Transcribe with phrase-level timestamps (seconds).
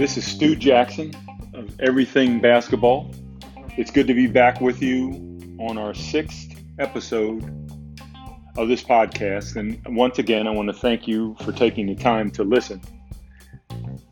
[0.00, 1.14] This is Stu Jackson
[1.52, 3.10] of Everything Basketball.
[3.76, 5.10] It's good to be back with you
[5.60, 7.44] on our sixth episode
[8.56, 9.56] of this podcast.
[9.56, 12.80] And once again, I want to thank you for taking the time to listen.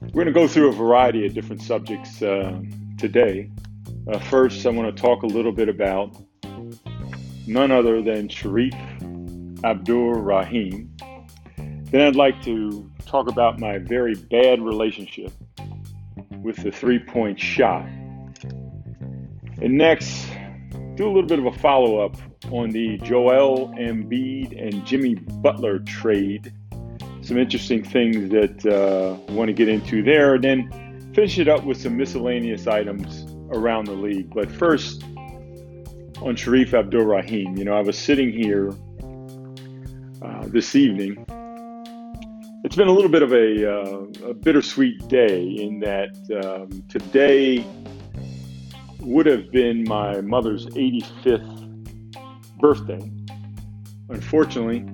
[0.02, 2.60] We're going to go through a variety of different subjects uh,
[2.98, 3.50] today.
[4.12, 6.14] Uh, first, I want to talk a little bit about
[7.46, 8.74] none other than Shareef
[9.64, 10.94] Abdur Rahim.
[11.56, 15.32] Then I'd like to talk about my very bad relationship
[16.42, 17.86] with the three point shot.
[19.60, 20.28] And next,
[20.94, 22.16] do a little bit of a follow up
[22.50, 26.52] on the Joel Embiid and Jimmy Butler trade.
[27.22, 30.34] Some interesting things that uh, I want to get into there.
[30.34, 34.32] And then finish it up with some miscellaneous items around the league.
[34.32, 35.02] But first,
[36.22, 38.72] on Shareef Abdur Rahim, you know, I was sitting here
[40.22, 41.26] uh, this evening
[42.68, 46.10] it's been a little bit of a, uh, a bittersweet day in that
[46.44, 47.64] um, today
[49.00, 52.20] would have been my mother's 85th
[52.60, 53.10] birthday.
[54.10, 54.86] Unfortunately,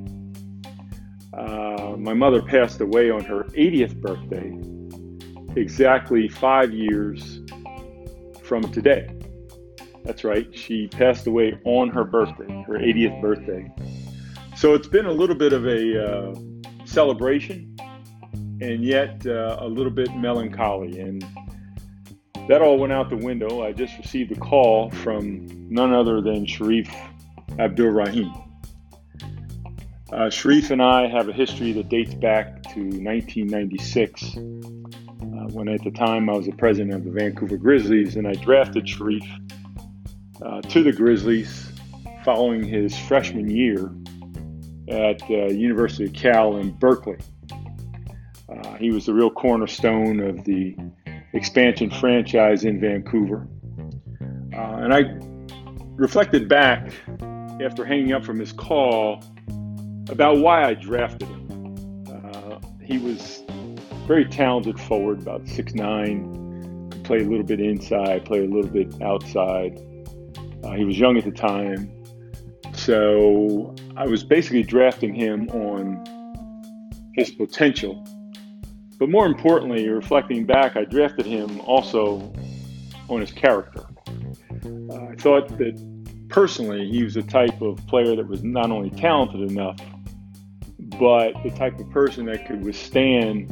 [1.37, 7.41] uh, my mother passed away on her 80th birthday, exactly five years
[8.45, 9.13] from today.
[10.05, 13.69] That's right, she passed away on her birthday, her 80th birthday.
[14.57, 16.35] So it's been a little bit of a uh,
[16.95, 17.77] celebration
[18.61, 21.01] and yet uh, a little bit melancholy.
[21.01, 21.27] And
[22.49, 23.65] that all went out the window.
[23.65, 26.89] I just received a call from none other than Shareef
[27.59, 28.33] Abdur Rahim.
[30.13, 34.39] Uh, Shareef and I have a history that dates back to 1996, uh,
[35.53, 38.85] when at the time I was the president of the Vancouver Grizzlies, and I drafted
[38.85, 39.27] Shareef
[40.41, 41.73] uh, to the Grizzlies
[42.25, 43.91] following his freshman year
[44.89, 47.19] at uh, University of Cal in Berkeley.
[48.49, 50.77] Uh, he was the real cornerstone of the
[51.33, 53.47] expansion franchise in Vancouver.
[54.53, 55.03] Uh, and I
[55.97, 56.93] reflected back
[57.61, 59.23] after hanging up from his call
[60.09, 62.05] about why I drafted him.
[62.09, 63.43] Uh, he was
[64.07, 69.01] very talented forward, about 6'9, could play a little bit inside, play a little bit
[69.03, 69.81] outside.
[70.63, 71.91] Uh, he was young at the time.
[72.75, 76.05] So I was basically drafting him on
[77.15, 78.05] his potential.
[78.99, 82.33] But more importantly, reflecting back, I drafted him also
[83.09, 83.85] on his character.
[84.65, 88.91] Uh, I thought that personally he was the type of player that was not only
[88.91, 89.79] talented enough,
[90.99, 93.49] but the type of person that could withstand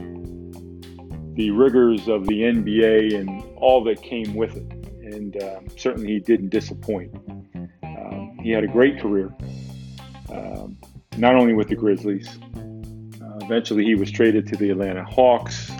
[1.37, 4.73] the rigors of the NBA and all that came with it.
[5.15, 7.15] And uh, certainly he didn't disappoint.
[7.85, 9.33] Um, he had a great career
[10.33, 10.79] um,
[11.17, 12.29] not only with the Grizzlies.
[12.57, 15.71] Uh, eventually, he was traded to the Atlanta Hawks,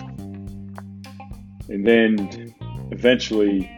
[1.69, 2.53] and then
[2.91, 3.69] eventually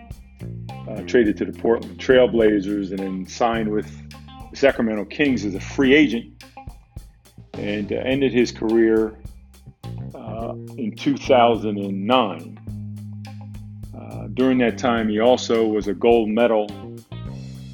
[0.89, 3.89] uh, traded to the Portland Trailblazers, and then signed with
[4.51, 6.43] the Sacramento Kings as a free agent,
[7.53, 9.17] and uh, ended his career
[10.13, 12.59] uh, in 2009.
[13.97, 16.69] Uh, during that time, he also was a gold medal,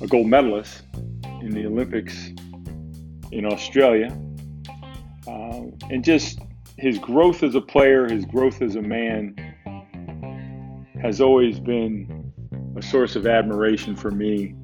[0.02, 0.84] a gold medalist
[1.42, 2.31] in the Olympics
[3.32, 4.18] in Australia.
[5.28, 6.40] Uh, and just
[6.78, 9.36] his growth as a player, his growth as a man,
[11.02, 12.32] has always been
[12.76, 14.56] a source of admiration for me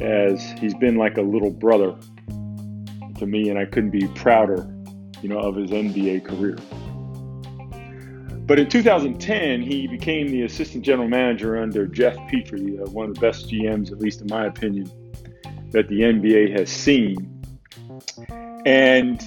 [0.00, 1.96] as he's been like a little brother
[3.18, 4.68] to me, and I couldn't be prouder,
[5.22, 6.56] you know, of his NBA career.
[8.46, 13.14] But in 2010, he became the assistant general manager under Geoff Petrie, uh, one of
[13.14, 14.90] the best GMs, at least in my opinion,
[15.70, 17.39] that the NBA has seen.
[18.66, 19.20] And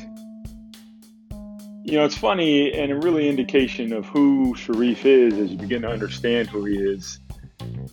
[1.84, 5.82] you know, it's funny and a really indication of who Shareef is as you begin
[5.82, 7.20] to understand who he is.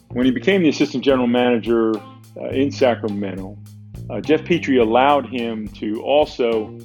[0.08, 1.92] When he became the assistant general manager
[2.36, 3.58] uh, in Sacramento,
[4.08, 6.78] uh, Geoff Petrie allowed him to also,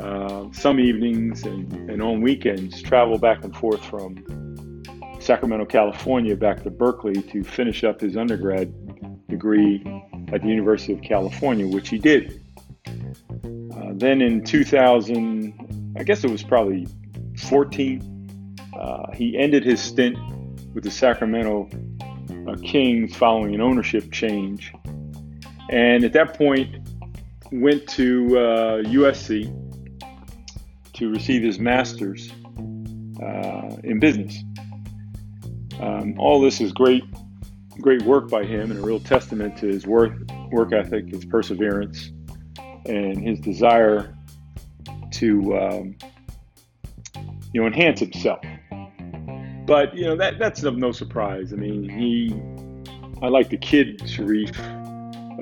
[0.00, 4.82] uh, some evenings and, and on weekends, travel back and forth from
[5.20, 8.72] Sacramento, California, back to Berkeley to finish up his undergrad
[9.28, 9.82] degree
[10.32, 12.41] at the University of California, which he did
[14.02, 16.86] then in 2000, I guess it was probably
[17.38, 20.16] 14, uh, he ended his stint
[20.74, 21.68] with the Sacramento
[22.48, 24.72] uh, Kings following an ownership change.
[25.70, 26.88] And at that point,
[27.52, 29.58] went to uh, USC
[30.94, 32.30] to receive his master's
[33.22, 34.36] uh, in business.
[35.80, 37.04] Um, all this is great,
[37.80, 40.12] great work by him, and a real testament to his work,
[40.50, 42.10] work ethic, his perseverance,
[42.86, 44.16] and his desire
[45.12, 45.96] to um,
[47.52, 48.40] you know enhance himself.
[49.66, 51.52] but you know that that's of no surprise.
[51.52, 52.34] I mean, he,
[53.22, 54.56] I like the kid Shareef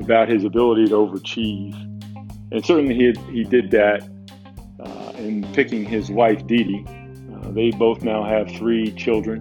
[0.00, 1.74] about his ability to overachieve,
[2.52, 4.08] and certainly he he did that
[4.80, 6.84] uh, in picking his wife Dee.
[6.86, 9.40] Uh, they both now have three children.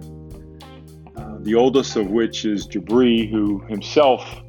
[1.16, 4.42] Uh, the oldest of which is Jabari, who himself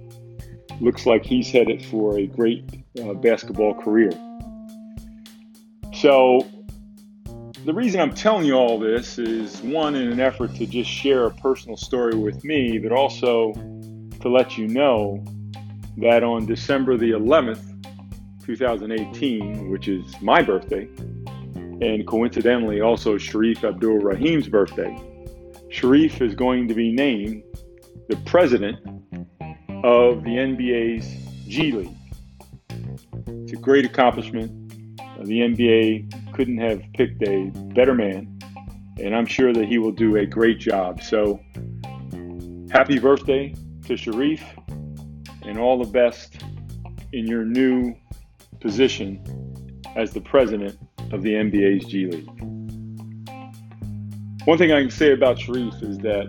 [0.79, 4.11] looks like he's headed for a great uh, basketball career.
[5.93, 6.47] So
[7.65, 11.25] the reason I'm telling you all this is one, in an effort to just share
[11.25, 15.23] a personal story with me, but also to let you know
[15.97, 17.67] that on December the 11th,
[18.43, 20.87] 2018, which is my birthday,
[21.81, 24.97] and coincidentally also Shareef Abdur Rahim's birthday,
[25.69, 27.43] Shareef is going to be named
[28.09, 28.77] the president
[29.83, 31.07] of the NBA's
[31.47, 31.95] G League.
[33.51, 34.49] It's a great accomplishment.
[35.25, 38.39] The NBA couldn't have picked a better man,
[38.97, 41.03] and I'm sure that he will do a great job.
[41.03, 41.37] So,
[42.71, 43.53] happy birthday
[43.87, 44.39] to Shareef,
[45.45, 46.41] and all the best
[47.11, 47.93] in your new
[48.61, 49.21] position
[49.97, 50.79] as the president
[51.11, 52.29] of the NBA's G League.
[54.45, 56.27] One thing I can say about Shareef is that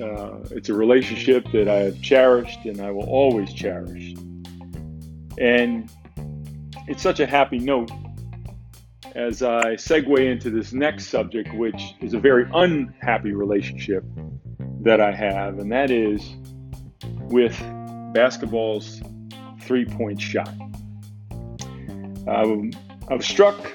[0.00, 4.14] uh, it's a relationship that I have cherished and I will always cherish.
[5.36, 5.90] And
[6.86, 7.90] it's such a happy note
[9.14, 14.04] as I segue into this next subject, which is a very unhappy relationship
[14.82, 16.36] that I have, and that is
[17.28, 17.58] with
[18.12, 19.00] basketball's
[19.62, 20.48] three point shot.
[22.26, 22.70] Um,
[23.08, 23.72] I was struck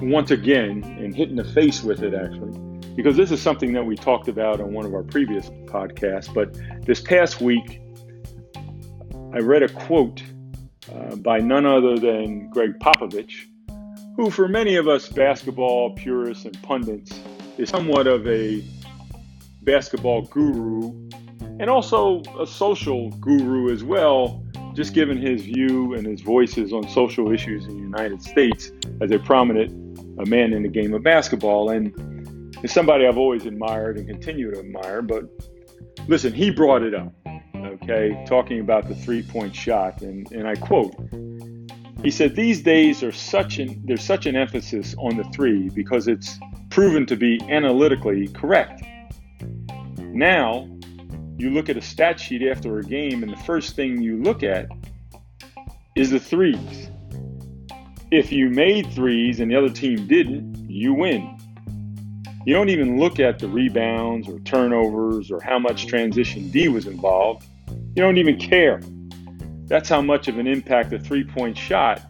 [0.00, 2.58] once again and hit in the face with it actually,
[2.94, 6.32] because this is something that we talked about on one of our previous podcasts.
[6.32, 7.80] But this past week,
[9.32, 10.22] I read a quote
[10.90, 13.46] uh, by none other than Gregg Popovich
[14.16, 17.18] who, for many of us basketball purists and pundits,
[17.58, 18.62] is somewhat of a
[19.62, 20.92] basketball guru
[21.60, 24.44] and also a social guru as well,
[24.74, 28.70] just given his view and his voices on social issues in the United States
[29.00, 29.70] as a prominent
[30.18, 31.70] a man in the game of basketball.
[31.70, 35.02] And is somebody I've always admired and continue to admire.
[35.02, 35.24] But
[36.06, 37.12] listen, he brought it up,
[37.82, 40.02] okay, talking about the three point shot.
[40.02, 40.94] And, and I quote,
[42.02, 46.08] he said these days are such an there's such an emphasis on the three because
[46.08, 46.38] it's
[46.70, 48.82] proven to be analytically correct.
[49.98, 50.68] Now,
[51.38, 54.42] you look at a stat sheet after a game, and the first thing you look
[54.42, 54.68] at
[55.94, 56.88] is the threes.
[58.10, 61.38] If you made threes and the other team didn't, you win.
[62.44, 66.86] You don't even look at the rebounds or turnovers or how much transition D was
[66.86, 67.46] involved.
[67.94, 68.80] You don't even care.
[69.66, 72.00] That's how much of an impact a three point shot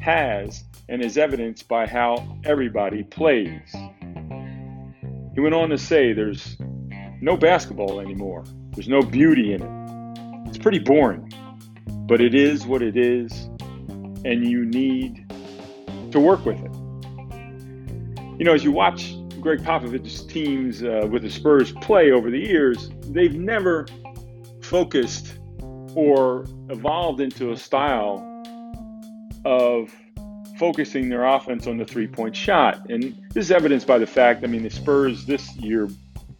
[0.00, 3.74] has and is evidenced by how everybody plays.
[5.34, 6.56] He went on to say there's
[7.20, 8.44] no basketball anymore,
[8.74, 10.48] there's no beauty in it.
[10.48, 11.32] It's pretty boring,
[12.06, 13.32] but it is what it is,
[14.24, 15.26] and you need
[16.12, 16.72] to work with it.
[18.38, 22.38] You know, as you watch Gregg Popovich's teams uh, with the Spurs play over the
[22.38, 23.86] years, they've never
[24.66, 25.38] focused
[25.94, 28.22] or evolved into a style
[29.44, 29.94] of
[30.58, 32.90] focusing their offense on the three point shot.
[32.90, 33.02] And
[33.32, 35.88] this is evidenced by the fact, I mean, the Spurs this year,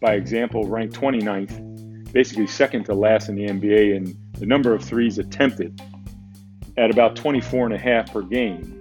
[0.01, 4.83] by example, ranked 29th, basically second to last in the NBA in the number of
[4.83, 5.81] threes attempted
[6.77, 8.73] at about 24 and a half per game.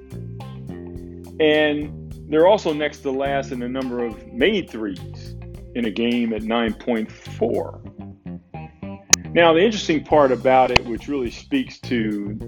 [1.41, 5.37] And they're also next to last in the number of made threes
[5.75, 7.86] in a game at 9.4.
[9.37, 12.39] Now, the interesting part about it, which really speaks to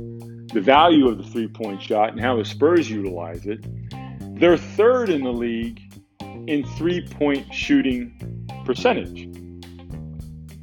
[0.54, 3.62] the value of the three point shot and how the Spurs utilize it,
[4.40, 5.82] they're third in the league
[6.46, 9.28] in three point shooting percentage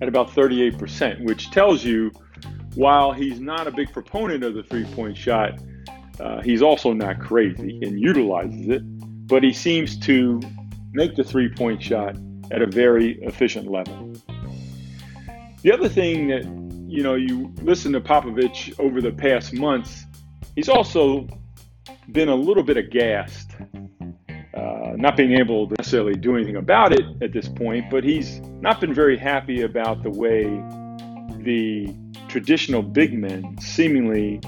[0.02, 2.10] at about 38%, which tells you
[2.74, 5.60] while he's not a big proponent of the three point shot,
[6.20, 8.82] uh, he's also not crazy and utilizes it,
[9.28, 10.42] but he seems to
[10.92, 12.16] make the three point shot
[12.50, 14.16] at a very efficient level.
[15.66, 16.44] The other thing that
[16.88, 20.06] you know, you listen to Popovich over the past months,
[20.56, 21.28] he's also
[22.12, 23.50] been a little bit aghast,
[24.54, 28.42] uh, not being able to necessarily do anything about it at this point, but he's
[28.62, 30.44] not been very happy about the way
[31.40, 31.92] the
[32.28, 34.40] traditional big men seemingly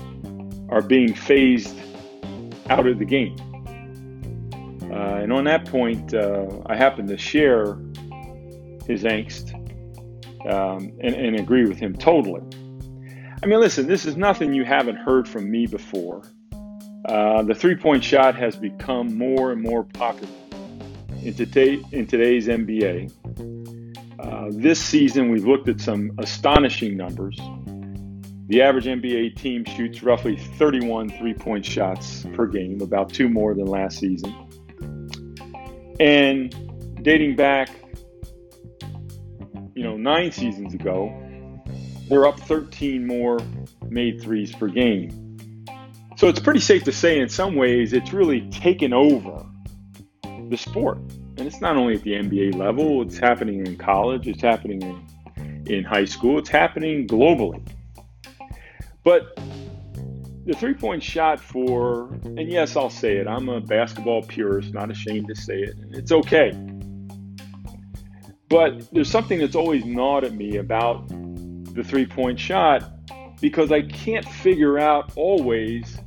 [0.69, 1.75] are being phased
[2.69, 3.35] out of the game.
[4.91, 7.79] Uh, and on that point, uh, I happen to share
[8.85, 9.56] his angst
[10.45, 12.41] um, and, and agree with him totally.
[13.41, 16.23] I mean, listen, this is nothing you haven't heard from me before.
[17.05, 20.33] Uh, the three point shot has become more and more popular
[21.23, 23.11] in, today, in today's NBA.
[24.19, 27.39] Uh, this season, we've looked at some astonishing numbers.
[28.47, 33.53] The average NBA team shoots roughly 31 three point shots per game, about two more
[33.53, 34.33] than last season.
[35.99, 37.69] And dating back,
[39.77, 41.13] you know, nine seasons ago,
[42.09, 43.37] they're up 13 more
[43.87, 45.65] made threes per game.
[46.15, 49.45] So it's pretty safe to say, in some ways, it's really taken over
[50.49, 50.97] the sport.
[51.37, 55.67] And it's not only at the NBA level, it's happening in college, it's happening in,
[55.67, 57.61] in high school, it's happening globally.
[59.03, 59.37] But
[60.47, 64.89] the three point shot for, and yes, I'll say it, I'm a basketball purist, not
[64.89, 66.51] ashamed to say it, it's okay.
[68.49, 72.83] But there's something that's always gnawed at me about the three point shot
[73.41, 75.97] because I can't figure out always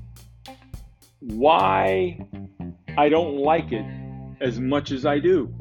[1.21, 2.19] why
[2.97, 3.85] I don't like it
[4.41, 5.55] as much as I do.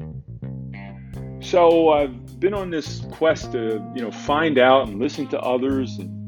[1.40, 5.98] So I've been on this quest to, you know, find out and listen to others
[5.98, 6.20] and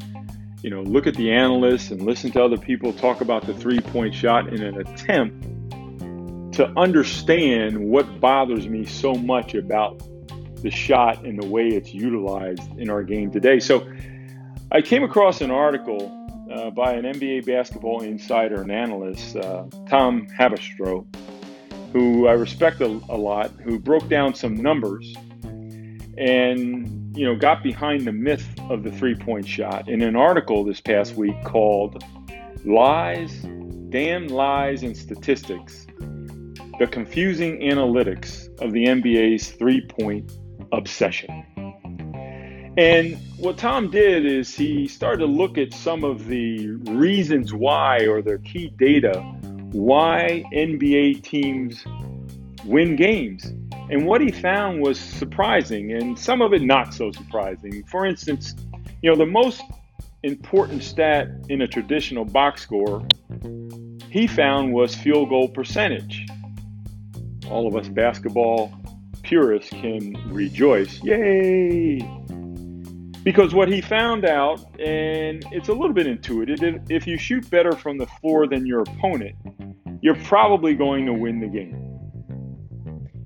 [0.63, 4.15] you know, look at the analysts and listen to other people talk about the three-point
[4.15, 10.01] shot in an attempt to understand what bothers me so much about
[10.63, 13.61] the shot and the way it's utilized in our game today.
[13.61, 13.87] So
[14.71, 16.19] I came across an article
[16.53, 21.07] uh, by an NBA basketball insider and analyst, uh, Tom Haberstroh,
[21.93, 25.15] who I respect a, a, lot, who broke down some numbers
[26.19, 30.81] and you know got behind the myth of the three-point shot in an article this
[30.81, 32.03] past week called
[32.65, 33.33] "Lies,
[33.91, 35.87] Damn Lies, and Statistics:
[36.79, 40.33] The Confusing Analytics of the NBA's Three-Point
[40.73, 41.45] Obsession."
[42.77, 48.07] And what Tom did is he started to look at some of the reasons why,
[48.07, 49.21] or their key data,
[49.73, 51.85] why NBA teams
[52.65, 53.53] win games.
[53.91, 57.85] And what he found was surprising, and some of it not so surprising.
[57.85, 58.55] For instance,
[59.03, 59.61] you know, the most
[60.23, 63.07] important stat in a traditional box score
[64.09, 66.27] he found was field goal percentage.
[67.51, 68.73] All of us basketball
[69.33, 71.03] purists can rejoice.
[71.03, 72.07] Yay!
[73.25, 76.61] Because what he found out, and it's a little bit intuitive,
[76.91, 79.35] if you shoot better from the floor than your opponent,
[80.03, 81.99] you're probably going to win the game.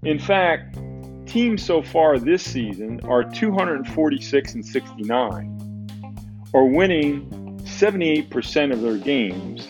[0.05, 0.79] In fact,
[1.27, 7.29] teams so far this season are 246 and 69, or winning
[7.65, 9.67] 78% of their games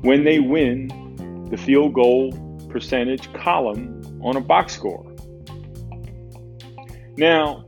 [0.00, 0.88] when they win
[1.50, 2.32] the field goal
[2.70, 5.15] percentage column on a box score.
[7.18, 7.64] Now,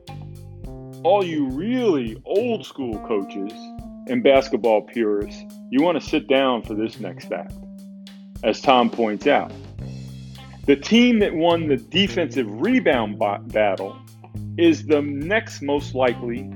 [1.05, 3.53] all you really old school coaches
[4.09, 7.55] and basketball purists, you want to sit down for this next fact.
[8.45, 9.51] As Tom points out,
[10.67, 13.97] the team that won the defensive rebound battle
[14.59, 16.51] is the next most likely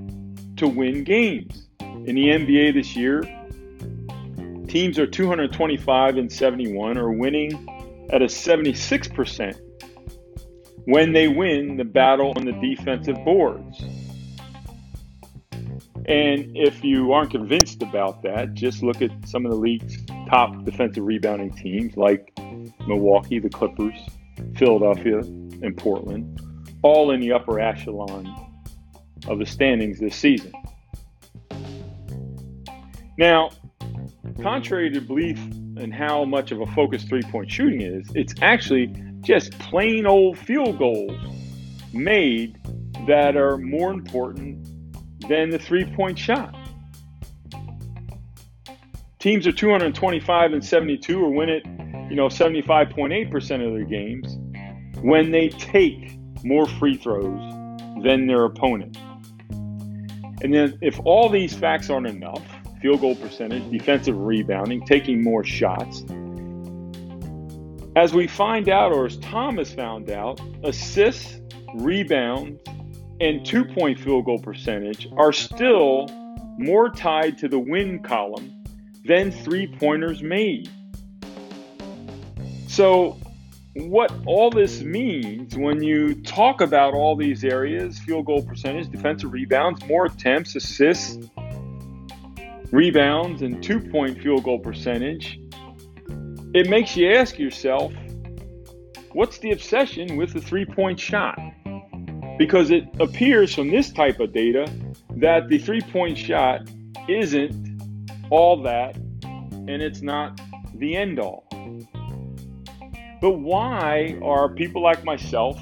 [0.56, 1.68] to win games.
[1.80, 3.22] In the NBA this year,
[4.68, 7.52] teams are 225 and 71 or winning
[8.12, 9.71] at a 76%
[10.86, 13.82] when they win the battle on the defensive boards.
[16.06, 19.96] And if you aren't convinced about that, just look at some of the league's
[20.28, 22.32] top defensive rebounding teams like
[22.86, 23.94] Milwaukee, the Clippers,
[24.56, 26.40] Philadelphia, and Portland,
[26.82, 28.26] all in the upper echelon
[29.28, 30.52] of the standings this season.
[33.16, 33.50] Now,
[34.42, 35.38] contrary to belief
[35.76, 38.92] in how much of a focus three point shooting is, it's actually
[39.22, 41.12] just plain old field goals
[41.92, 42.58] made
[43.06, 44.66] that are more important
[45.28, 46.54] than the three point shot.
[49.18, 51.64] Teams are 225 and 72 or win it,
[52.10, 54.36] you know, 75.8% of their games
[55.00, 57.40] when they take more free throws
[58.02, 58.96] than their opponent.
[60.42, 62.42] And then if all these facts aren't enough,
[62.80, 66.02] field goal percentage, defensive rebounding, taking more shots,
[67.94, 71.40] as we find out, or as Thomas found out, assists,
[71.74, 72.58] rebounds,
[73.20, 76.06] and two point field goal percentage are still
[76.58, 78.64] more tied to the win column
[79.04, 80.70] than three pointers made.
[82.66, 83.18] So,
[83.74, 89.32] what all this means when you talk about all these areas field goal percentage, defensive
[89.32, 91.28] rebounds, more attempts, assists,
[92.70, 95.38] rebounds, and two point field goal percentage
[96.54, 97.92] it makes you ask yourself
[99.12, 101.38] what's the obsession with the three point shot?
[102.38, 104.70] because it appears from this type of data
[105.10, 106.68] that the three point shot
[107.08, 107.80] isn't
[108.30, 110.40] all that and it's not
[110.74, 111.46] the end all.
[113.20, 115.60] But why are people like myself,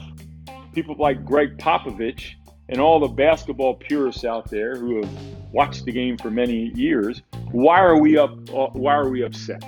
[0.72, 2.36] people like Gregg Popovich,
[2.70, 5.10] and all the basketball purists out there who have
[5.52, 7.20] watched the game for many years,
[7.50, 8.30] why are we up?
[8.54, 9.62] Uh, why are we upset?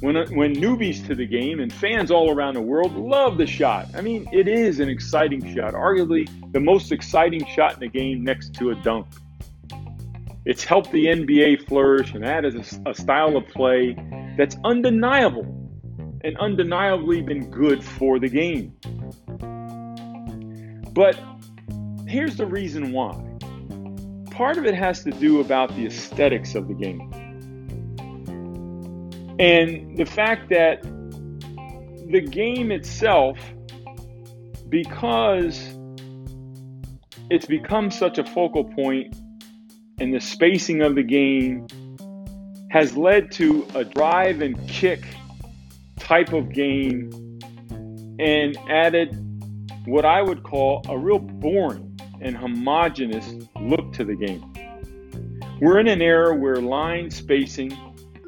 [0.00, 3.46] When, uh, when newbies to the game and fans all around the world love the
[3.46, 3.88] shot.
[3.94, 8.22] I mean, it is an exciting shot, arguably the most exciting shot in the game
[8.22, 9.06] next to a dunk.
[10.44, 13.96] It's helped the NBA flourish, and that is a, a style of play
[14.36, 15.44] that's undeniable
[16.22, 18.76] and undeniably been good for the game.
[20.92, 21.18] But
[22.06, 23.22] here's the reason why.
[24.30, 27.10] Part of it has to do about the aesthetics of the game.
[29.38, 30.82] And the fact that
[32.10, 33.38] the game itself,
[34.68, 35.76] because
[37.30, 39.14] it's become such a focal point
[39.98, 41.66] and the spacing of the game
[42.70, 45.04] has led to a drive and kick
[45.98, 47.10] type of game
[48.18, 49.22] and added
[49.86, 54.52] what I would call a real boring and homogenous look to the game.
[55.60, 57.76] We're in an era where line spacing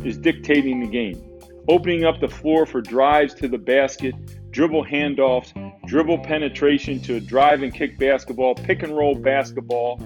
[0.04, 1.22] is dictating the game,
[1.68, 4.14] opening up the floor for drives to the basket,
[4.50, 5.52] dribble handoffs,
[5.86, 10.00] dribble penetration to a drive and kick basketball, pick and roll basketball.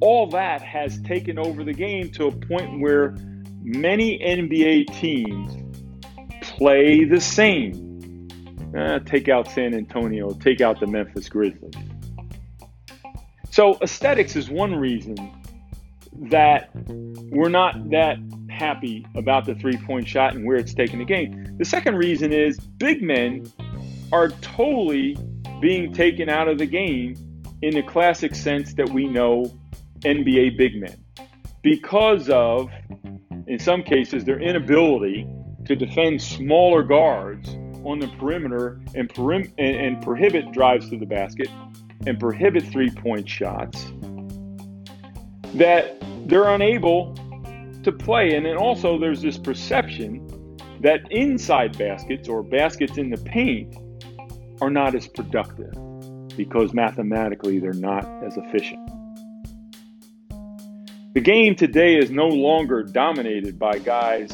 [0.00, 3.16] All that has taken over the game to a point where
[3.62, 5.64] many NBA teams
[6.40, 7.90] play the same.
[8.76, 11.74] Uh, take out San Antonio, take out the Memphis Grizzlies.
[13.50, 15.16] So, aesthetics is one reason
[16.22, 18.16] that we're not that
[18.64, 21.56] happy about the three point shot and where it's taken the game.
[21.58, 23.50] The second reason is big men
[24.10, 25.16] are totally
[25.60, 27.14] being taken out of the game
[27.60, 29.52] in the classic sense that we know
[30.00, 30.96] NBA big men
[31.62, 32.70] because of,
[33.46, 35.26] in some cases, their inability
[35.66, 37.48] to defend smaller guards
[37.84, 41.48] on the perimeter and, and, and prohibit drives to the basket
[42.06, 43.86] and prohibit three point shots
[45.54, 47.14] that they're unable
[47.84, 48.34] to play.
[48.34, 50.26] And then also, there's this perception
[50.80, 53.74] that inside baskets or baskets in the paint
[54.60, 55.72] are not as productive
[56.36, 58.80] because mathematically they're not as efficient.
[61.14, 64.32] The game today is no longer dominated by guys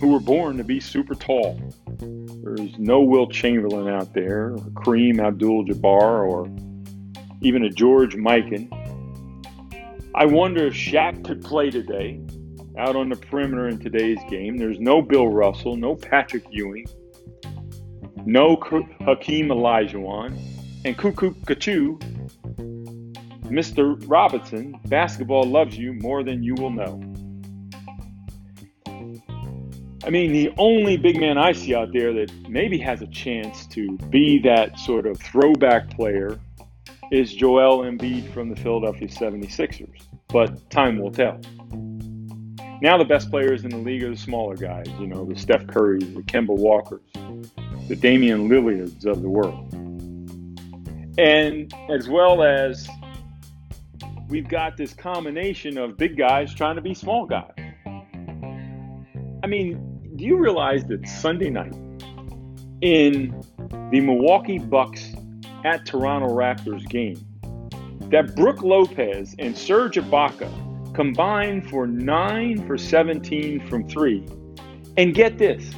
[0.00, 1.60] who were born to be super tall.
[1.98, 6.48] There's no Wilt Chamberlain out there, or Kareem Abdul Jabbar, or
[7.40, 8.72] even a George Mikan.
[10.14, 12.20] I wonder if Shaq could play today
[12.78, 14.56] out on the perimeter in today's game.
[14.56, 16.86] There's no Bill Russell, no Patrick Ewing,
[18.24, 20.38] no Hakeem Olajuwon,
[20.84, 21.98] and Cuckoo Kachu.
[23.44, 24.02] Mr.
[24.08, 27.02] Robinson, basketball loves you more than you will know.
[30.04, 33.66] I mean, the only big man I see out there that maybe has a chance
[33.68, 36.38] to be that sort of throwback player
[37.10, 40.02] is Joel Embiid from the Philadelphia 76ers.
[40.28, 41.40] But time will tell.
[42.80, 45.66] Now the best players in the league are the smaller guys, you know, the Steph
[45.66, 47.00] Currys, the Kemba Walkers,
[47.88, 49.72] the Damian Lillards of the world.
[51.18, 52.88] And as well as
[54.28, 57.50] we've got this combination of big guys trying to be small guys.
[59.42, 61.74] I mean, do you realize that Sunday night
[62.80, 63.42] in
[63.90, 65.12] the Milwaukee Bucks
[65.64, 67.20] at Toronto Raptors game,
[68.10, 70.48] that Brook Lopez and Serge Ibaka
[70.98, 74.26] combined for 9 for 17 from 3.
[74.96, 75.72] And get this,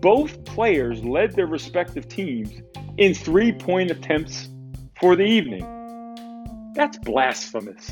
[0.00, 2.50] both players led their respective teams
[2.96, 4.48] in three-point attempts
[5.00, 5.62] for the evening.
[6.74, 7.88] That's blasphemous.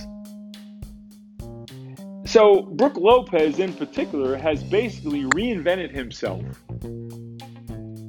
[2.24, 6.42] So, Brook Lopez in particular has basically reinvented himself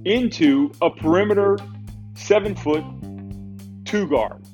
[0.04, 1.60] into a perimeter
[2.16, 2.84] seven foot
[3.86, 4.47] two guard.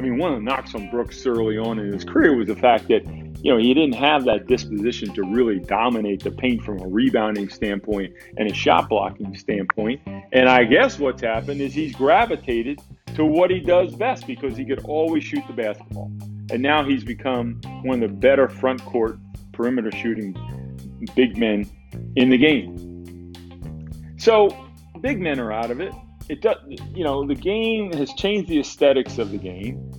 [0.00, 2.56] I mean, one of the knocks on Brooks early on in his career was the
[2.56, 3.04] fact that,
[3.44, 7.50] you know, he didn't have that disposition to really dominate the paint from a rebounding
[7.50, 10.00] standpoint and a shot blocking standpoint.
[10.32, 12.80] And I guess what's happened is he's gravitated
[13.14, 16.10] to what he does best because he could always shoot the basketball.
[16.50, 19.18] And now he's become one of the better front court
[19.52, 20.34] perimeter shooting
[21.14, 21.68] big men
[22.16, 23.34] in the game.
[24.16, 24.48] So
[25.02, 25.92] big men are out of it.
[26.30, 26.58] It does,
[26.94, 29.89] you know, the game has changed the aesthetics of the game.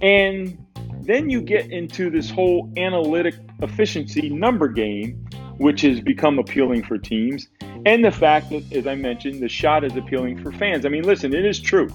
[0.00, 0.58] And
[1.02, 5.26] then you get into this whole analytic efficiency number game,
[5.58, 7.48] which has become appealing for teams.
[7.86, 10.84] And the fact that, as I mentioned, the shot is appealing for fans.
[10.84, 11.88] I mean, listen, it is true.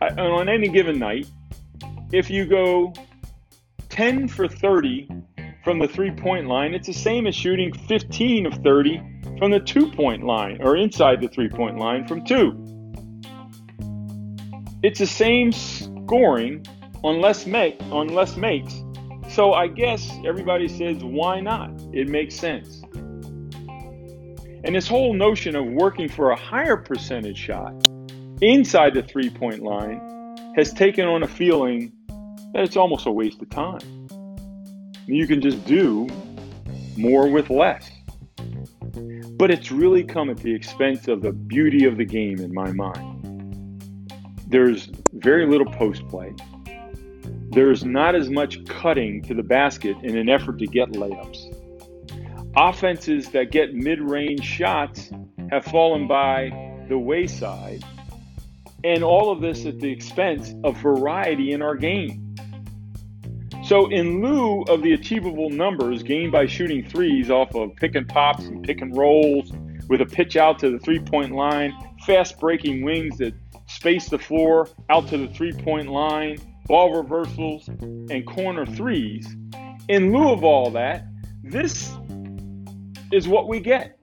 [0.00, 1.26] I, on any given night,
[2.12, 2.92] if you go
[3.88, 5.08] 10 for 30
[5.62, 9.00] from the three point line, it's the same as shooting 15 of 30
[9.38, 12.60] from the two point line or inside the three point line from two.
[14.82, 16.66] It's the same scoring
[17.04, 18.74] on less make on less makes.
[19.28, 21.70] So I guess everybody says why not?
[21.92, 22.82] It makes sense.
[24.64, 27.86] And this whole notion of working for a higher percentage shot
[28.40, 30.00] inside the three-point line
[30.56, 31.92] has taken on a feeling
[32.54, 34.08] that it's almost a waste of time.
[35.06, 36.08] You can just do
[36.96, 37.90] more with less.
[39.36, 42.72] But it's really come at the expense of the beauty of the game in my
[42.72, 43.20] mind.
[44.46, 46.32] There's very little post play.
[47.50, 51.60] There's not as much cutting to the basket in an effort to get layups.
[52.56, 55.10] Offenses that get mid range shots
[55.50, 56.50] have fallen by
[56.88, 57.84] the wayside.
[58.82, 62.36] And all of this at the expense of variety in our game.
[63.64, 68.06] So, in lieu of the achievable numbers gained by shooting threes off of pick and
[68.06, 69.52] pops and pick and rolls
[69.88, 71.72] with a pitch out to the three point line,
[72.04, 73.32] fast breaking wings that
[73.66, 79.26] space the floor out to the three point line, ball reversals, and corner threes,
[79.88, 81.06] in lieu of all that,
[81.42, 81.92] this
[83.12, 83.98] is what we get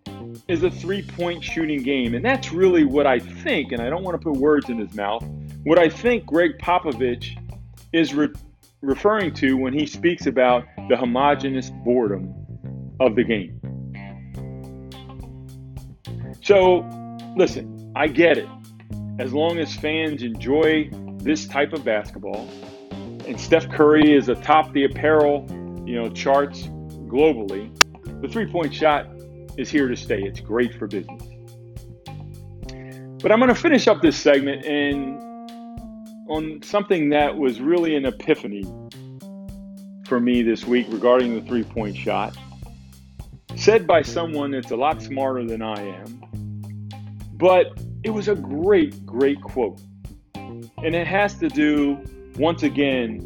[0.48, 2.14] is a three point shooting game.
[2.14, 4.94] And that's really what I think, and I don't want to put words in his
[4.94, 5.24] mouth,
[5.64, 7.38] what I think Gregg Popovich
[7.94, 8.14] is.
[8.14, 8.30] Re-
[8.82, 12.34] referring to when he speaks about the homogenous boredom
[13.00, 13.60] of the game.
[16.44, 16.80] So,
[17.38, 18.50] listen, I get it.
[19.20, 20.90] As long as fans enjoy
[21.24, 22.50] this type of basketball,
[23.28, 25.46] and Steph Curry is atop the apparel,
[25.86, 26.64] you know, charts
[27.08, 27.70] globally,
[28.22, 29.08] the three-point shot
[29.58, 30.22] is here to stay.
[30.22, 31.22] It's great for business.
[33.22, 35.22] But I'm going to finish up this segment and
[36.30, 38.64] on something that was really an epiphany
[40.08, 42.36] for me this week regarding the three point shot,
[43.56, 46.90] said by someone that's a lot smarter than I am.
[47.34, 49.80] But it was a great, great quote.
[50.84, 52.00] And it has to do,
[52.38, 53.20] once again,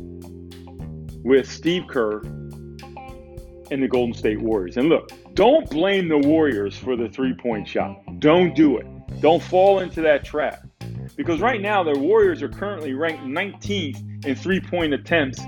[1.24, 2.22] with Steve Kerr
[3.72, 4.78] and the Golden State Warriors.
[4.78, 7.98] And look, don't blame the Warriors for the three point shot.
[8.20, 8.86] Don't do it.
[9.22, 10.68] Don't fall into that trap.
[11.16, 15.40] Because right now, the Warriors are currently ranked 19th in three point attempts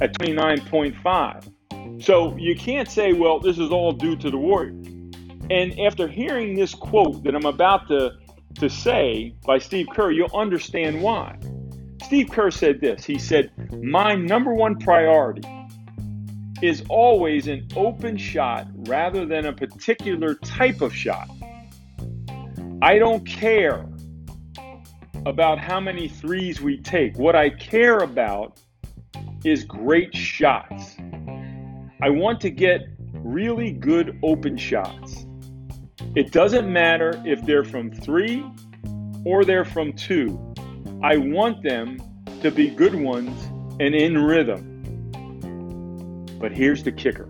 [0.00, 2.02] at 29.5.
[2.02, 4.86] So you can't say, well, this is all due to the Warriors.
[5.50, 8.12] And after hearing this quote that I'm about to,
[8.60, 11.38] to say by Steve Kerr, you'll understand why.
[12.04, 13.50] Steve Kerr said this He said,
[13.82, 15.48] My number one priority
[16.62, 21.28] is always an open shot rather than a particular type of shot.
[22.82, 23.86] I don't care
[25.26, 27.16] about how many threes we take.
[27.18, 28.60] What I care about
[29.44, 30.96] is great shots.
[32.02, 35.26] I want to get really good open shots.
[36.16, 38.44] It doesn't matter if they're from three
[39.24, 40.38] or they're from two.
[41.04, 42.02] I want them
[42.42, 43.40] to be good ones
[43.78, 44.66] and in rhythm.
[46.40, 47.28] But here's the kicker.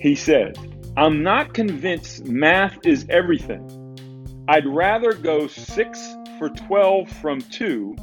[0.00, 0.54] He says,
[0.96, 4.44] I'm not convinced math is everything.
[4.46, 7.96] I'd rather go six for 12 from two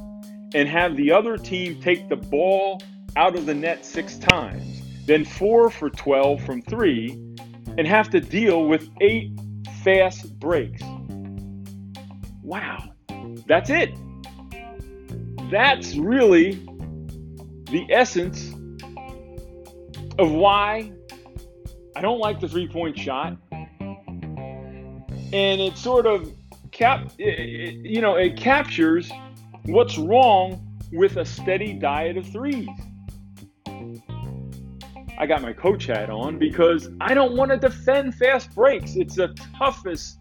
[0.54, 2.82] and have the other team take the ball
[3.15, 7.17] out of the net six times than four for 12 from three
[7.78, 9.32] and have to deal with eight
[9.84, 10.82] fast breaks.
[12.44, 12.94] Wow,
[13.48, 13.98] that's it.
[15.50, 16.54] That's really
[17.70, 18.54] the essence
[20.20, 20.92] of why
[21.96, 23.38] I don't like the three point shot
[25.34, 26.32] and it sort of
[26.72, 29.12] cap, you know, it captures
[29.66, 32.68] what's wrong with a steady diet of threes.
[35.22, 38.96] I got my coach hat on because I don't want to defend fast breaks.
[38.96, 40.18] It's the toughest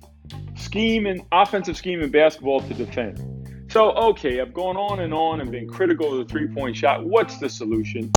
[0.56, 3.66] scheme and offensive scheme in basketball to defend.
[3.72, 7.06] So, okay, I've gone on and on and been critical of the three point shot.
[7.06, 8.12] What's the solution?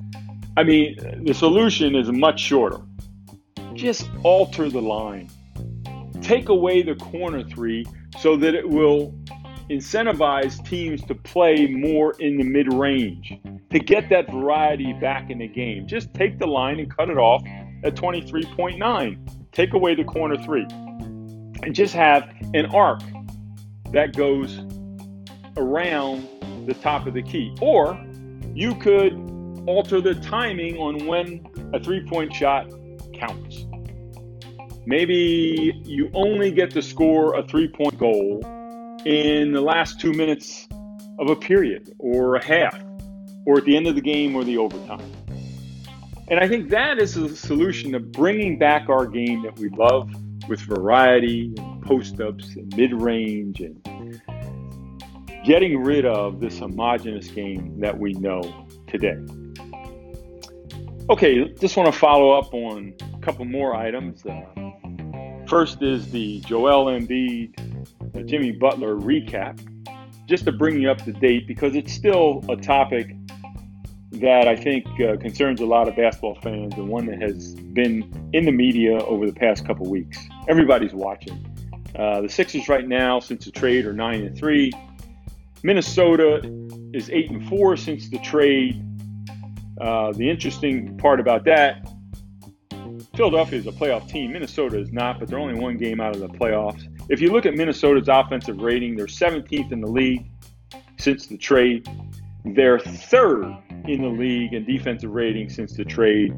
[0.57, 2.81] I mean, the solution is much shorter.
[3.73, 5.29] Just alter the line
[6.21, 7.85] take away the corner three
[8.19, 9.13] so that it will
[9.69, 13.39] incentivize teams to play more in the mid range
[13.71, 15.87] to get that variety back in the game.
[15.87, 17.43] Just take the line and cut it off
[17.83, 19.51] at 23.9.
[19.51, 20.65] Take away the corner three
[21.63, 22.23] and just have
[22.53, 23.01] an arc
[23.91, 24.59] that goes
[25.57, 26.27] around
[26.65, 27.55] the top of the key.
[27.61, 27.99] Or
[28.53, 29.13] you could
[29.67, 32.69] alter the timing on when a three point shot
[33.13, 33.65] counts.
[34.85, 38.41] Maybe you only get to score a three point goal
[39.05, 40.67] in the last two minutes
[41.19, 42.81] of a period or a half
[43.45, 45.11] or at the end of the game or the overtime.
[46.29, 50.09] And I think that is a solution to bringing back our game that we love
[50.47, 54.21] with variety and post ups and mid range and
[55.43, 59.17] getting rid of this homogenous game that we know today.
[61.09, 64.25] Okay, just want to follow up on a couple more items.
[64.25, 64.45] Uh,
[65.47, 67.53] first is the Joel Embiid,
[68.15, 69.59] uh, Jimmy Butler recap,
[70.27, 73.15] just to bring you up to date because it's still a topic
[74.11, 78.29] that I think uh, concerns a lot of basketball fans and one that has been
[78.33, 80.19] in the media over the past couple weeks.
[80.47, 81.45] Everybody's watching.
[81.95, 84.71] Uh, the Sixers right now, since the trade, are nine and three.
[85.63, 86.41] Minnesota
[86.93, 88.83] is eight and four since the trade.
[89.81, 91.89] Uh, the interesting part about that,
[93.15, 94.33] Philadelphia is a playoff team.
[94.33, 96.87] Minnesota is not, but they're only one game out of the playoffs.
[97.09, 100.25] If you look at Minnesota's offensive rating, they're 17th in the league
[100.97, 101.87] since the trade.
[102.45, 103.45] They're third
[103.85, 106.33] in the league in defensive rating since the trade,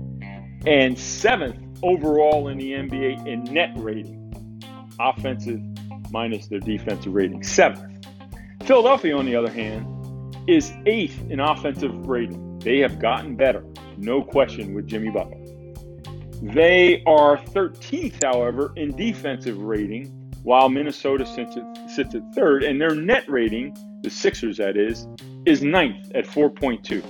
[0.66, 4.62] and seventh overall in the NBA in net rating,
[5.00, 5.62] offensive
[6.12, 7.44] minus their defensive rating.
[7.44, 8.08] Seventh.
[8.64, 9.86] Philadelphia, on the other hand,
[10.48, 12.58] is eighth in offensive rating.
[12.60, 13.64] They have gotten better,
[13.98, 15.38] no question, with Jimmy Butler.
[16.42, 21.58] They are 13th, however, in defensive rating, while Minnesota sits
[22.16, 25.08] at, third, and their net rating, the Sixers that is,
[25.46, 27.04] is ninth at 4.2.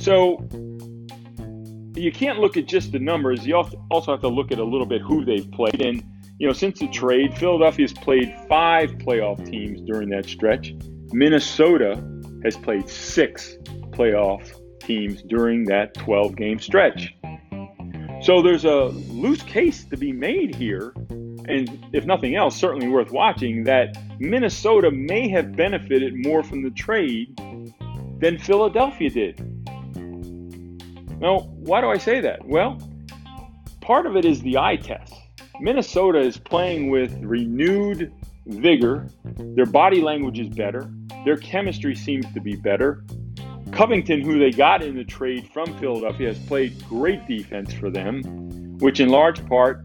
[0.00, 0.38] So
[1.94, 3.46] you can't look at just the numbers.
[3.46, 3.56] You
[3.90, 5.82] also have to look at a little bit who they've played.
[5.82, 6.02] And,
[6.38, 10.74] you know, since the trade, Philadelphia's played five playoff teams during that stretch.
[11.12, 12.02] Minnesota
[12.42, 13.58] has played six
[13.90, 14.50] playoff
[14.80, 17.14] teams during that 12 game stretch.
[18.24, 20.94] So there's a loose case to be made here.
[21.46, 26.70] And if nothing else, certainly worth watching that Minnesota may have benefited more from the
[26.70, 27.36] trade
[28.20, 29.38] than Philadelphia did.
[31.20, 32.42] Now, why do I say that?
[32.46, 32.78] Well,
[33.82, 35.12] part of it is the eye test.
[35.60, 38.10] Minnesota is playing with renewed
[38.46, 39.06] vigor.
[39.36, 40.90] Their body language is better.
[41.26, 43.04] Their chemistry seems to be better.
[43.74, 48.22] Covington, who they got in the trade from Philadelphia, has played great defense for them,
[48.78, 49.84] which in large part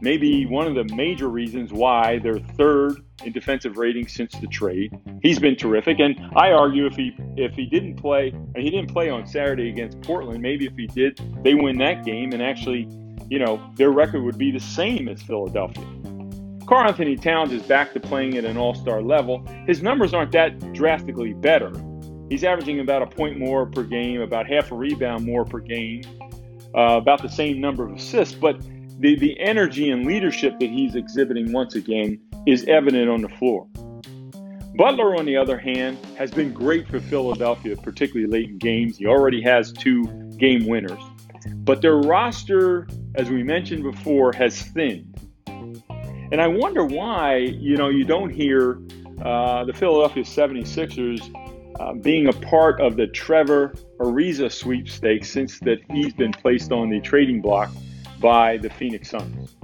[0.00, 4.46] may be one of the major reasons why they're third in defensive rating since the
[4.46, 4.96] trade.
[5.22, 8.92] He's been terrific, and I argue if he if he didn't play, and he didn't
[8.92, 12.88] play on Saturday against Portland, maybe if he did, they win that game, and actually,
[13.28, 15.84] you know, their record would be the same as Philadelphia.
[16.66, 19.44] Karl-Anthony Towns is back to playing at an all-star level.
[19.66, 21.72] His numbers aren't that drastically better.
[22.28, 26.02] He's averaging about a point more per game, about half a rebound more per game,
[26.74, 28.60] uh, about the same number of assists, but
[28.98, 33.66] the, the energy and leadership that he's exhibiting once again is evident on the floor.
[34.76, 38.98] Butler, on the other hand, has been great for Philadelphia, particularly late in games.
[38.98, 40.04] He already has two
[40.36, 41.00] game winners.
[41.46, 45.14] But their roster, as we mentioned before, has thinned.
[45.46, 48.80] And I wonder why, you know, you don't hear
[49.22, 51.45] uh, the Philadelphia 76ers
[51.78, 56.90] uh, being a part of the Trevor Ariza sweepstakes since that he's been placed on
[56.90, 57.70] the trading block
[58.20, 59.56] by the Phoenix Suns.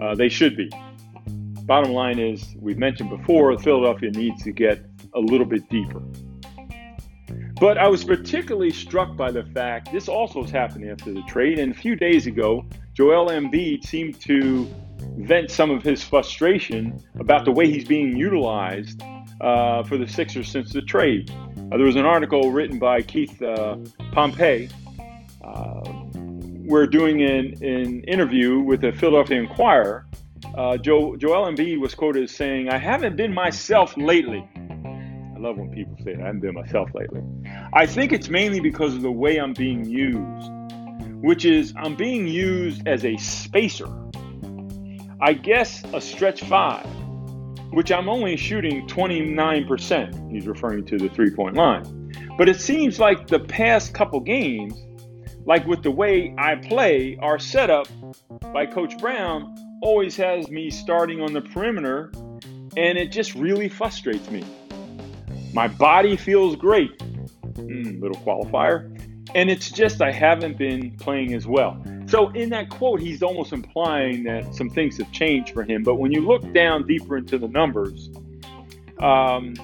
[0.00, 0.70] Uh, they should be.
[1.62, 4.84] Bottom line is, we've mentioned before, Philadelphia needs to get
[5.14, 6.02] a little bit deeper.
[7.60, 11.58] But I was particularly struck by the fact this also is happening after the trade.
[11.58, 14.66] And a few days ago, Joel Embiid seemed to
[15.18, 19.02] vent some of his frustration about the way he's being utilized
[19.40, 21.30] uh, for the Sixers since the trade.
[21.30, 23.76] Uh, there was an article written by Keith uh,
[24.12, 24.68] Pompey.
[25.42, 25.80] Uh,
[26.64, 30.06] we're doing an, an interview with the Philadelphia Inquirer
[30.54, 34.48] uh, Joe, Joel Embiid was quoted as saying, I haven't been myself lately.
[34.56, 36.22] I love when people say that.
[36.22, 37.22] I haven't been myself lately.
[37.72, 40.50] I think it's mainly because of the way I'm being used,
[41.22, 43.88] which is I'm being used as a spacer.
[45.20, 46.86] I guess a stretch five,
[47.70, 50.30] which I'm only shooting 29%.
[50.30, 52.12] He's referring to the three point line.
[52.36, 54.74] But it seems like the past couple games,
[55.44, 57.86] like with the way I play, are set up
[58.52, 62.12] by Coach Brown always has me starting on the perimeter,
[62.76, 64.44] and it just really frustrates me.
[65.52, 68.86] My body feels great, mm, little qualifier,
[69.34, 71.82] and it's just I haven't been playing as well.
[72.10, 75.84] So, in that quote, he's almost implying that some things have changed for him.
[75.84, 78.10] But when you look down deeper into the numbers,
[78.98, 79.54] um,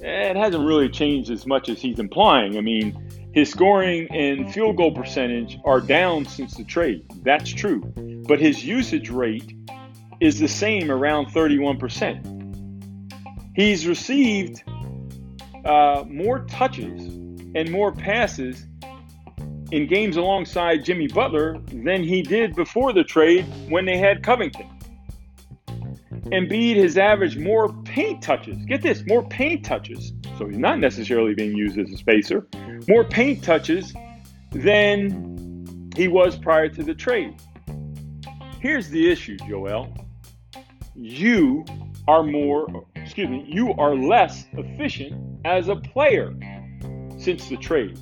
[0.00, 2.56] it hasn't really changed as much as he's implying.
[2.56, 2.96] I mean,
[3.34, 7.04] his scoring and field goal percentage are down since the trade.
[7.24, 7.82] That's true.
[8.26, 9.54] But his usage rate
[10.18, 13.52] is the same around 31%.
[13.54, 14.62] He's received
[15.66, 17.02] uh, more touches
[17.54, 18.66] and more passes
[19.72, 24.68] in games alongside Jimmy Butler than he did before the trade when they had Covington.
[26.26, 28.58] Embiid has averaged more paint touches.
[28.66, 30.12] Get this, more paint touches.
[30.38, 32.46] So he's not necessarily being used as a spacer.
[32.86, 33.94] More paint touches
[34.50, 37.34] than he was prior to the trade.
[38.60, 39.92] Here's the issue, Joel.
[40.94, 41.64] You
[42.08, 46.34] are more, excuse me, you are less efficient as a player
[47.16, 47.98] since the trade.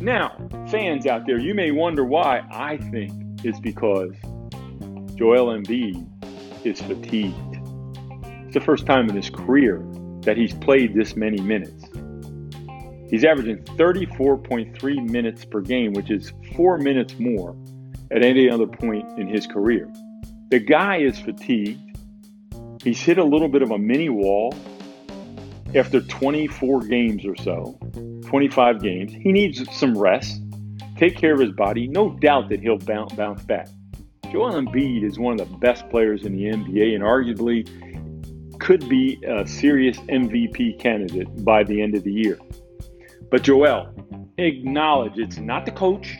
[0.00, 0.36] Now,
[0.68, 2.42] fans out there, you may wonder why.
[2.50, 3.12] I think
[3.44, 4.12] it's because
[5.16, 6.06] Joel Embiid
[6.66, 7.34] is fatigued.
[8.46, 9.84] It's the first time in his career
[10.22, 11.84] that he's played this many minutes.
[13.10, 17.56] He's averaging 34.3 minutes per game, which is four minutes more
[18.10, 19.92] at any other point in his career.
[20.50, 21.98] The guy is fatigued.
[22.82, 24.54] He's hit a little bit of a mini wall
[25.74, 27.78] after 24 games or so,
[28.26, 29.12] 25 games.
[29.12, 30.42] He needs some rest,
[30.96, 31.86] take care of his body.
[31.88, 33.68] No doubt that he'll bounce, bounce back.
[34.30, 37.68] Joel Embiid is one of the best players in the NBA and arguably
[38.58, 42.38] could be a serious MVP candidate by the end of the year.
[43.30, 43.94] But Joel,
[44.38, 46.16] acknowledge it's not the coach,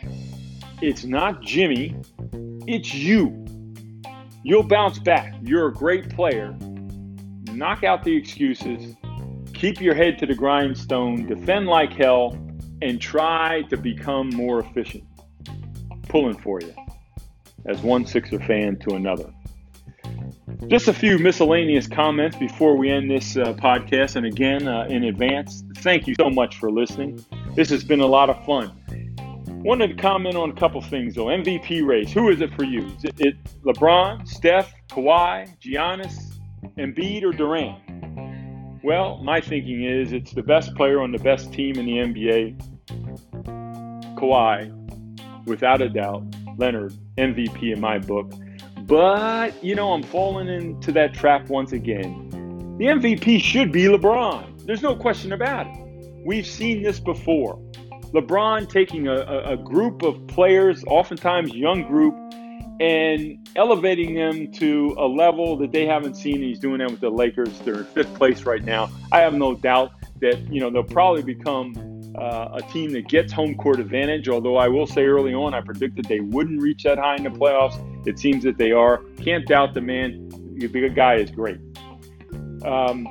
[0.80, 1.96] it's not Jimmy,
[2.66, 3.44] it's you.
[4.42, 5.34] You'll bounce back.
[5.42, 6.54] You're a great player.
[7.50, 8.94] Knock out the excuses.
[9.64, 11.24] Keep your head to the grindstone.
[11.24, 12.38] Defend like hell
[12.82, 15.04] and try to become more efficient.
[16.06, 16.74] Pulling for you
[17.64, 19.32] as one Sixer fan to another.
[20.68, 24.16] Just a few miscellaneous comments before we end this uh, podcast.
[24.16, 27.24] And again, uh, in advance, thank you so much for listening.
[27.54, 28.70] This has been a lot of fun.
[29.64, 31.28] Wanted to comment on a couple things though.
[31.28, 32.12] MVP race.
[32.12, 32.84] Who is it for you?
[33.02, 36.34] Is it, LeBron, Steph, Kawhi, Giannis,
[36.76, 37.83] Embiid, or Durant?
[38.84, 42.54] Well, my thinking is it's the best player on the best team in the NBA.
[44.18, 46.22] Kawhi, without a doubt.
[46.58, 48.30] Leonard, MVP in my book.
[48.80, 52.28] But, you know, I'm falling into that trap once again.
[52.76, 54.66] The MVP should be LeBron.
[54.66, 55.72] There's no question about it.
[56.26, 57.58] We've seen this before.
[58.12, 59.14] LeBron taking a,
[59.46, 62.14] a, group of players, oftentimes young group,
[62.80, 66.42] and elevating them to a level that they haven't seen.
[66.42, 67.58] He's doing that with the Lakers.
[67.60, 68.90] They're in fifth place right now.
[69.12, 71.74] I have no doubt that you know they'll probably become
[72.18, 74.28] uh, a team that gets home court advantage.
[74.28, 77.30] Although I will say early on, I predicted they wouldn't reach that high in the
[77.30, 77.78] playoffs.
[78.06, 78.98] It seems that they are.
[79.18, 80.28] Can't doubt the man.
[80.56, 81.58] The guy is great.
[82.64, 83.06] Um,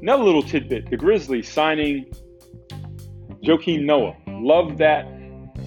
[0.00, 2.06] another little tidbit: the Grizzlies signing
[3.42, 4.16] Joakim Noah.
[4.28, 5.06] Love that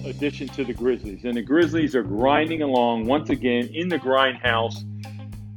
[0.04, 1.24] addition to the Grizzlies.
[1.24, 4.84] And the Grizzlies are grinding along once again in the grindhouse.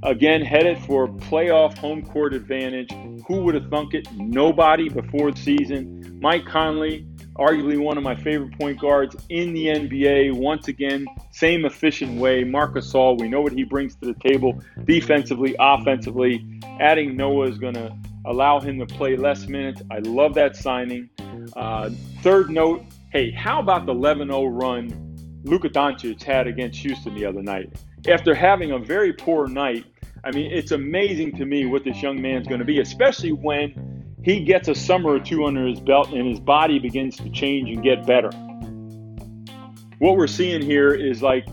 [0.03, 2.89] Again, headed for playoff home court advantage.
[3.27, 4.07] Who would have thunk it?
[4.13, 6.19] Nobody before the season.
[6.21, 10.33] Mike Conley, arguably one of my favorite point guards in the NBA.
[10.33, 12.45] Once again, same efficient way.
[12.45, 16.45] Marcus Gasol, we know what he brings to the table defensively, offensively.
[16.79, 17.93] Adding Noah is going to
[18.25, 19.81] allow him to play less minutes.
[19.91, 21.09] I love that signing.
[21.57, 21.89] Uh,
[22.21, 27.25] third note Hey, how about the 11 0 run Luka Doncic had against Houston the
[27.25, 27.73] other night?
[28.07, 29.85] After having a very poor night,
[30.23, 34.05] I mean, it's amazing to me what this young man's going to be, especially when
[34.23, 37.71] he gets a summer or two under his belt and his body begins to change
[37.71, 38.29] and get better.
[39.97, 41.47] What we're seeing here is like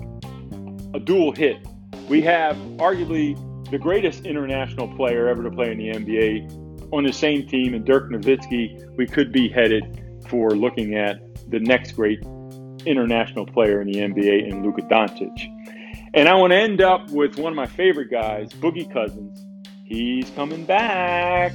[0.92, 1.66] a dual hit.
[2.07, 3.35] We have arguably
[3.71, 7.83] the greatest international player ever to play in the NBA on the same team, and
[7.83, 8.95] Dirk Nowitzki.
[8.97, 12.20] We could be headed for looking at the next great
[12.85, 15.52] international player in the NBA in Luka Doncic.
[16.14, 19.44] And I want to end up with one of my favorite guys, Boogie Cousins.
[19.85, 21.52] He's coming back.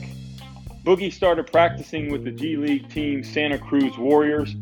[0.83, 4.55] Boogie started practicing with the G League team, Santa Cruz Warriors,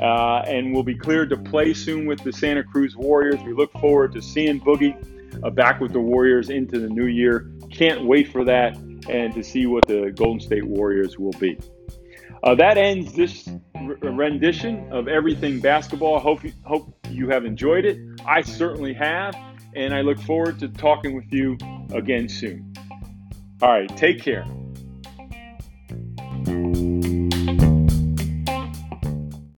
[0.00, 3.40] uh, and will be cleared to play soon with the Santa Cruz Warriors.
[3.44, 4.96] We look forward to seeing Boogie
[5.42, 7.50] uh, back with the Warriors into the new year.
[7.70, 8.76] Can't wait for that
[9.08, 11.58] and to see what the Golden State Warriors will be.
[12.44, 13.48] Uh, that ends this
[14.02, 16.18] rendition of everything basketball.
[16.18, 17.98] Hope you, hope you have enjoyed it.
[18.26, 19.34] I certainly have,
[19.74, 21.56] and I look forward to talking with you
[21.94, 22.74] again soon.
[23.62, 24.44] All right, take care.